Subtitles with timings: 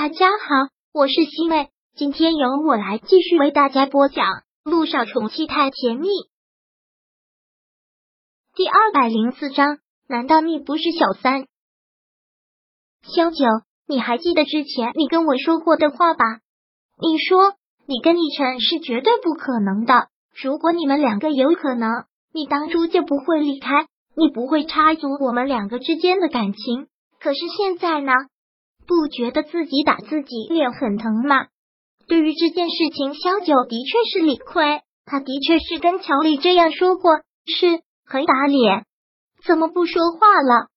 [0.00, 4.24] 大家好，我是西妹，今天由我来继续为大家播讲
[4.62, 6.06] 《路上宠妻太甜蜜》
[8.54, 9.78] 第二百零四章。
[10.06, 11.48] 难道你不是小三？
[13.02, 13.44] 萧九，
[13.88, 16.24] 你还记得之前你跟我说过的话吧？
[17.02, 17.54] 你说
[17.84, 20.10] 你跟逸晨是绝对不可能的。
[20.40, 26.86] 如果你们两个有可能，你当初就不会离开，你不会插足我们两个之间的感情。
[27.18, 28.12] 可是现在呢？
[28.88, 31.46] 不觉得自己打自己脸很疼吗？
[32.08, 38.86] 对于这件事情，萧九的确是理亏，他的确是跟乔丽这样说过，是很打脸。
[39.44, 40.68] 怎么不说话了？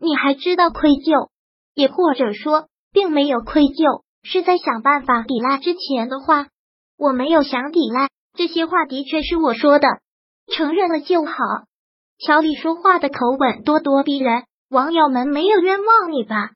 [0.00, 1.28] 你还知道愧疚，
[1.74, 6.48] 也或者说并没有愧疚，是在想办法抵赖之前的话。
[6.96, 9.86] 我没有想抵赖，这些话的确是我说的，
[10.52, 11.32] 承认了就好。
[12.18, 16.50] 乔丽说话的口吻咄咄逼人，网友们没有冤枉你吧？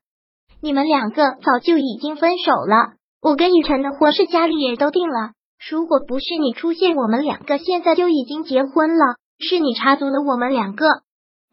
[0.61, 5.31] 你们两个早就已经分手了，我跟雨辰的婚事家里也都定了。
[5.71, 9.17] 如果不是你出现，我们两个现在就已经结婚了。
[9.41, 10.85] 是你插足了我们两个，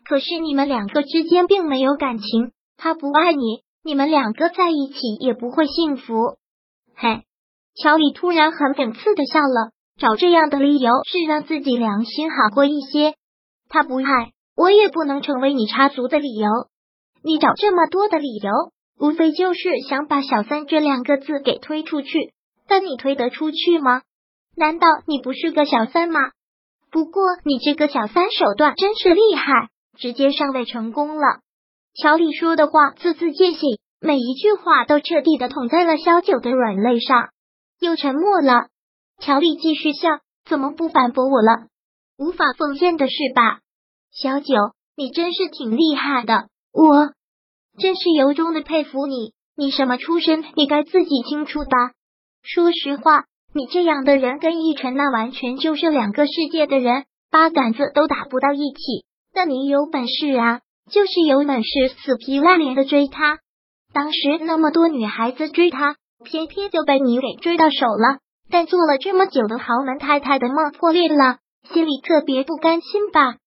[0.09, 6.37] 可是你们两个之间并没有感情，他不爱你，你们两个在一起也不会幸福。
[6.95, 7.21] 嘿，
[7.75, 13.13] 乔里突然很讽刺的笑了，找这样的理由是让自己良心好过一些。
[13.69, 16.49] 他不爱我，也不能成为你插足的理由。
[17.23, 18.51] 你找这么多的理由。
[18.99, 22.33] 无非就是想把“小三”这两个字给推出去，
[22.67, 24.01] 但你推得出去吗？
[24.55, 26.19] 难道你不是个小三吗？
[26.91, 31.39] 不过你这个小三手段真是厉害，直接上位成功了。
[31.93, 33.59] 乔丽说的话字字见血，
[33.99, 37.29] 每一句话都彻底的捅在了萧九的软肋上。
[37.81, 38.67] 又沉默了。
[39.19, 40.07] 乔丽继续笑，
[40.45, 41.67] 怎么不反驳我了？
[42.17, 43.59] 无法奉献的是吧？
[44.11, 44.55] 小九，
[44.95, 47.11] 你真是挺厉害的，我。
[47.77, 51.91] 真是由衷的佩服你，你什么出身，你该自己清楚吧。
[52.41, 59.05] 说实话，你这样的人跟奕晨那完全就是两个世界的人，八竿子都打不到一起。
[59.33, 63.39] 但你有本事啊，就是有本事死皮赖脸的追他。
[63.93, 68.19] 当时那么多女孩子追他，偏偏就被你给追到手了。
[68.49, 71.39] 但做了这么久的豪门太太的梦破裂了，
[71.73, 73.37] 心里特别不甘心吧。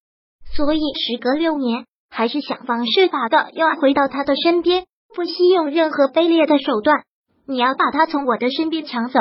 [0.57, 1.87] 所以时隔六年。
[2.11, 7.05] 还是想方设法的要回到他的身边，不惜用任何卑劣的手段。
[7.47, 9.19] 你要把他从我的身边抢走，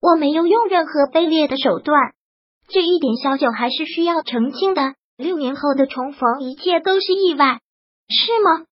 [0.00, 2.12] 我没有用任何卑劣的手段。
[2.68, 4.94] 这一点，小九还是需要澄清的。
[5.18, 7.60] 六年后的重逢，一切都是意外，
[8.08, 8.64] 是吗？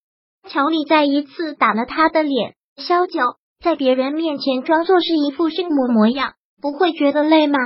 [0.48, 2.54] 乔丽再一次打了他的脸。
[2.76, 3.20] 萧九
[3.62, 7.58] 在别人面前装作是一副圣母模样，不会觉得累吗？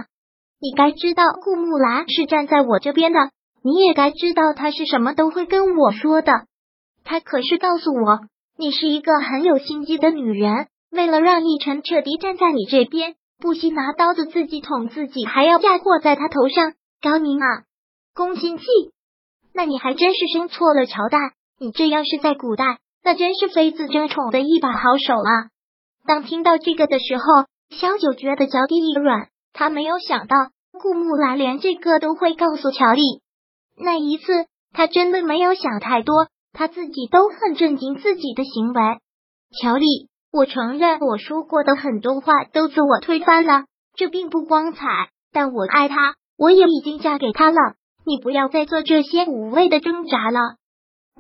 [0.61, 3.31] 你该知道，顾木兰是站在我这边的。
[3.65, 6.33] 你也该知道，他是什么都会跟我说的。
[7.03, 8.21] 他可是告诉我，
[8.59, 10.67] 你是一个很有心机的女人。
[10.91, 16.75] 为了让逸晨彻底站在你这边，不惜拿刀子自己捅自己，还要嫁祸在他头上。
[17.01, 17.65] 高明啊，
[18.15, 18.65] 宫心计！
[19.55, 21.19] 那你还真是生错了朝代。
[21.59, 25.49] 你这样是在古代，那真是妃子争宠的一把好手啊！
[26.07, 27.25] 当听到这个的时候，
[27.71, 29.29] 萧九觉得脚底一软。
[29.55, 30.37] 他没有想到
[30.73, 33.24] 顾木兰连这个都会告诉乔丽。
[33.77, 38.81] 那一次，他真的没有想太多，他自己都很震惊自己的行为。
[39.61, 39.87] 乔丽，
[40.33, 43.65] 我承认我说过的很多话都自我推翻了，
[43.95, 45.11] 这并不光彩。
[45.33, 47.57] 但我爱他，我也已经嫁给他了。
[48.07, 50.57] 你不要再做这些无谓的挣扎了，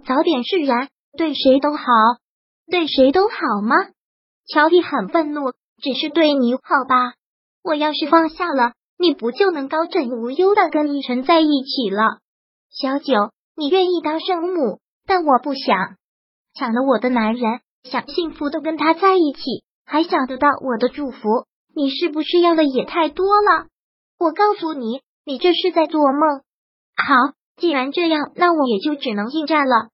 [0.07, 1.85] 早点释然，对谁都好，
[2.71, 3.75] 对谁都好吗？
[4.47, 7.15] 乔丽很愤怒，只是对你好吧？
[7.63, 12.19] 我要是放下了，你不就能高枕无忧的跟逸晨在一起了？
[12.77, 15.95] 小九，你愿意当圣母，但我不想
[16.55, 23.69] 抢了我的男人，想幸福的跟他在一起，还想得到我的祝福，你是不是要的也太多了？
[24.19, 26.41] 我告诉你，你这是在做梦。
[26.97, 27.15] 好，
[27.57, 29.91] 既然这样，那我也就只能应战了。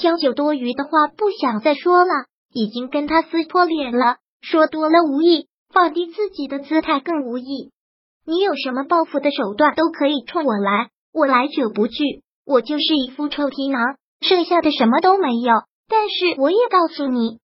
[0.00, 7.72] 小九多余的话不想再说了，已经跟他撕破脸了，说多了无益，放低自己的姿态更无益。
[8.24, 10.91] 你有什么报复的手段都可以冲我来。
[11.12, 15.52] 我来者不拒，我就是一副臭皮囊，剩下的什么都没有。
[15.88, 17.38] 但是我也告诉你，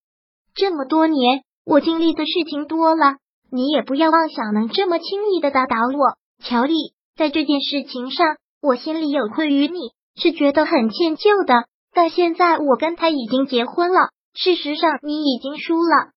[0.55, 3.17] 这么多年我经历的事情多了，
[3.51, 6.17] 你也不要妄想能这么轻易的打倒我。
[6.43, 11.65] 乔丽，在这件事情上，我心里有愧于你，是觉得很歉疚的。
[11.93, 16.11] 但现在我跟他已经结婚了，事实上你已经输了。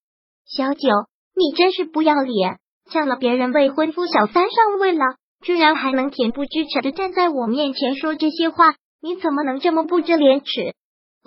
[0.46, 0.88] 小九，
[1.37, 2.58] 你真是不要脸，
[2.90, 5.05] 抢了别人未婚夫小三上位了。
[5.43, 10.75] 居然还能恬不知耻的站在我面前说这些话，你怎么能这么不知廉耻？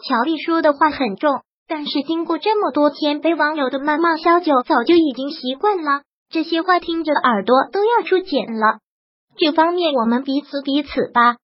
[0.04, 6.02] 乔丽说的话很重，但是经过这么多天被网友的谩骂，萧九早就已经习惯了。
[6.30, 8.80] 这些话听着耳朵都要出茧了。
[9.38, 11.38] 这方面我们彼此彼此吧。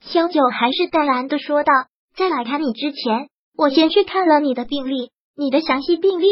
[0.00, 1.72] 萧九还是淡然的说道
[2.16, 6.26] ：“在来看你之前，我先去看了你的病历，你的详细病历。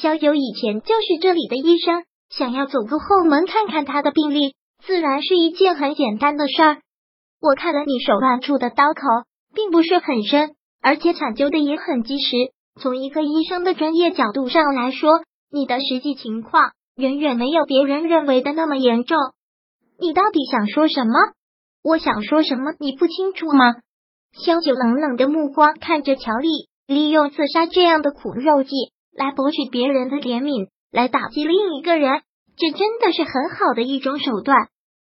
[0.00, 4.54] 萧九以前就是这里的医生，想要走个后门看看他的病历，
[4.86, 6.76] 自然是一件很简单的事儿。
[7.40, 9.02] 我看了你手腕处的刀口，
[9.54, 10.50] 并不是很深，
[10.80, 12.36] 而且抢救的也很及时。
[12.80, 15.10] 从一个医生的专业角度上来说，
[15.50, 19.18] 你的实际情况远远没有别人认为的那么严重。
[19.98, 21.12] 你到底想说什么？”
[21.84, 23.74] 我想说什么，你不清楚吗？
[24.32, 28.70] 萧九冷冷的目光看着乔丽，利用自杀这样的苦肉计
[29.12, 32.22] 来博取别人的怜悯，来打击另一个人，
[32.62, 34.56] 这真的是很好的一种手段。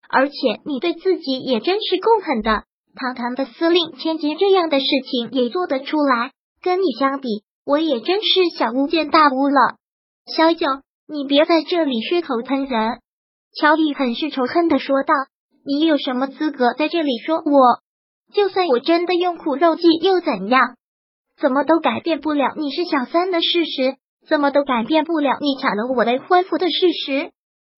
[0.07, 0.35] 而且
[0.67, 2.65] 你对自己也真是够狠的，
[2.95, 9.77] 堂堂的司令千金这样的事情也做得出来，跟你相比，我也真是小巫见大巫了。
[10.37, 10.67] 萧九，
[11.09, 12.99] 你别在这里血口喷人！
[13.59, 15.15] 乔丽很是仇恨的说道。
[15.65, 17.81] 你有什么资格在这里说我？
[18.35, 20.77] 就算我真的用苦肉计又怎样？
[21.41, 23.97] 怎么都改变不了你是小三的事实，
[24.29, 27.33] 怎么都改变不了你抢了我未婚夫的事实。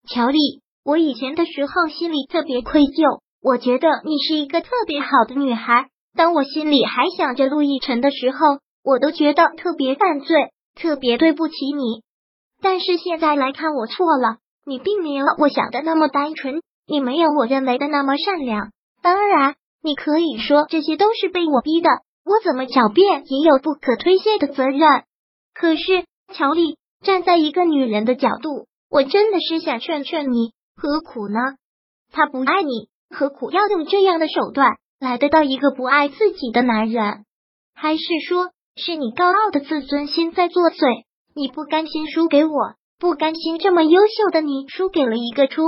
[0.09, 0.39] 乔丽，
[0.85, 5.89] 我以前的时候心里特别愧疚，我觉得你是一个特别好的女孩。
[6.17, 8.39] 当我心里还想着陆亦辰的时候，
[8.83, 12.03] 我都觉得特别犯罪，特别对不起你。
[12.63, 16.61] 但是现在来看，我错了，你并没有我想的那么单纯。
[16.87, 21.89] 你没有我认为的那么善良，当然，你可以说这些都是被我逼的，
[22.25, 24.81] 我怎么狡辩也有不可推卸的责任。
[25.55, 26.05] 可是，
[26.35, 31.39] 乔丽，站在一个女人的角度，我真的是想劝劝你，何苦呢？
[32.11, 37.25] 他不爱你，何苦要用这样的手段来得到一个不爱自己的男人？
[37.73, 41.05] 还是说，是你高傲的自尊心在作祟？
[41.37, 45.63] 你不甘心输给我，不甘心这么优秀的你输给了一个出。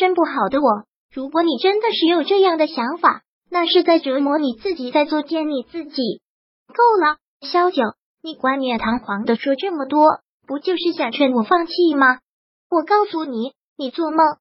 [0.00, 0.84] 身不好的我，
[1.14, 6.20] 如果你真的是有这样的想法，那是在折磨你自己，在作践你自己。
[6.66, 7.82] 够了，萧九，
[8.20, 12.18] 你冠冕堂皇的说这么多，不就是想劝我放弃吗？
[12.72, 14.38] 我告诉你，你做梦。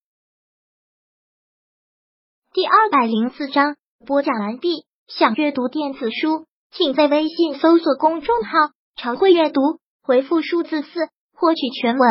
[2.53, 3.75] 第二百零四章
[4.05, 4.85] 播讲完毕。
[5.07, 8.51] 想阅读电子书，请在微信搜索公众号
[8.95, 10.87] “常会阅读”，回复数字四
[11.33, 12.09] 获取全文。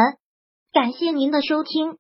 [0.74, 1.96] 感谢您的收听。